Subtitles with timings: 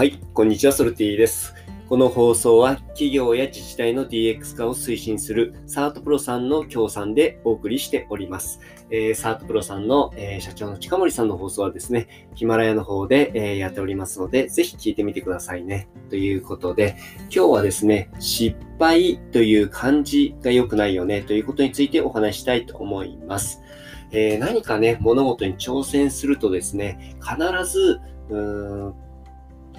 [0.00, 1.54] はい、こんにちは、ソルティです。
[1.86, 8.60] この放送は企業や自治体の DX 化を推進するサートプロさんの協賛でお送りしております。
[8.90, 15.90] えー、サートプロさんの、えー、社長の近森さんの放送はですね、ヒマラヤの方で、えー、やっておりますので、ぜひ聞いてみてくださいね。
[16.08, 23.60] ということで、今日はですね、失敗という漢字が良くないよねということについてお話したいと思います。
[24.12, 27.36] え何かね、物事に挑戦するとですね、必
[27.70, 29.09] ず、うーん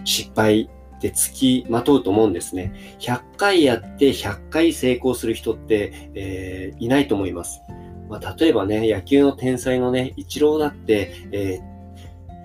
[0.03, 2.73] 失敗ってつきまとうと思うんですね。
[2.99, 7.61] 100回やって100回成功する人って、えー、いないと思います。
[8.07, 11.71] まあ、例えばね、野球の天才のね、イチローだって、えー、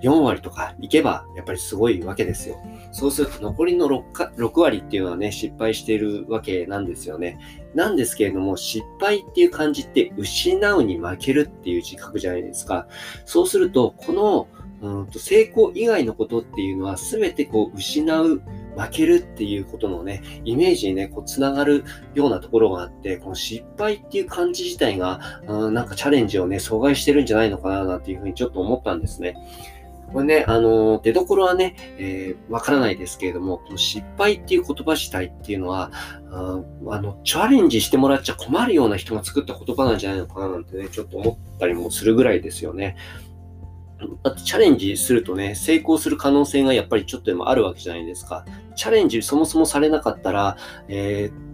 [0.02, 2.56] 4割とかいけばやっぱりすごいわけですよ。
[2.92, 7.38] そうすると残りの 6, か6割っていうのはね、失敗しているわけなんですよね。
[7.74, 12.86] なんですけれども、失敗っていう感じって失うに負けるっていう字書くじゃないですか。
[13.24, 14.48] そうすると、この
[14.82, 18.42] うんと成功以外のことっていうのは全てこう失う、
[18.76, 29.34] 負けるっていうことのね、イメージにね、こう繋がるようなところがあって、この失敗っていう感じ自体が、うん、なんかチャレンジをね、阻害してるんじゃないのかななんていうふうにちょっと思ったんですね。
[30.12, 35.90] これね、あの、出どころはね、えー、わからないですけれども、この失敗っていう言葉自体っていうのは、
[36.30, 42.96] ああの、チャレンジしてもらっちゃ困るような人が作った言葉なんじゃないのかななんてね、ちょっと思ったりもするぐらいですよね。
[44.22, 48.44] だってチャレンジするとね、成功する可能性がやっぱりちょっとでもあるわけじゃないですか。
[48.74, 50.56] チャレンジそもそもされなかったら、
[50.88, 51.46] えー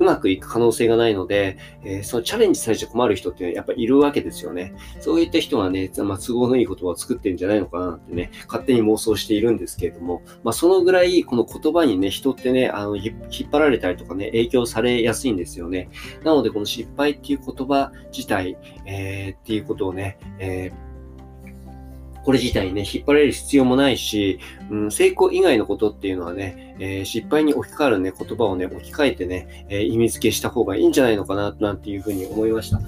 [0.00, 4.72] うまくいく可能性がないので、えー、そのチャレンジされちゃ困る人ってやっぱいるわけですよね。
[4.98, 13.12] そういった人がね、まあ、都合のいい言葉を作ってるんじゃないのかなってね、勝手に妄想しているんですけれども、まあ、そのぐらいこの言葉にね、人ってね、あの引
[13.46, 15.90] っ張られたりとかね、影響されやすいんですよね。
[16.24, 20.89] なので、この失敗っていう言葉自体、えー、っていうことをね、えー
[22.24, 24.38] これ自体ね、引っ張れる必要もないし、
[24.70, 32.80] うん、成功以外のことっていうのはね、えー、失敗に置き換わるね、言葉をね、置き換えてね、えー、意味付けした方がいいんじゃないのかな、なんていうふうに思いました。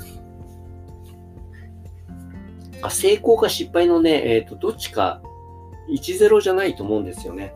[2.82, 5.22] あ成功か失敗のね、えっ、ー、と、どっちか
[5.88, 7.54] 1-0じゃないと思うんですよね。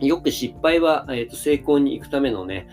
[0.00, 2.68] うん、よく失敗は、えーと、成功に行くためのね、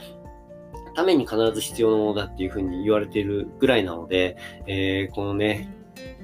[0.95, 4.35] ために必ず必要なものだっていうふうに言われているぐらいなので、
[4.65, 5.71] えー、このね、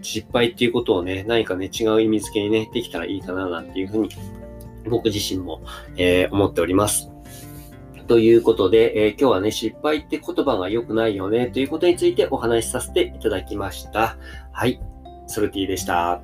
[0.01, 4.09] 失敗っていうことをね、何かね、違う意味付けにね、できたらいいかな、なんていうふうに、
[4.89, 5.61] 僕自身も、
[5.97, 7.09] えー、思っております。
[8.07, 14.17] ということで、えー、今日はね、失敗って言葉が良くないよね、ということについてお話しさせていただきました。
[14.51, 14.79] はい。
[15.28, 16.22] ソルティでした。